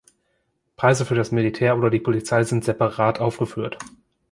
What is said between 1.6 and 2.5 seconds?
oder die Polizei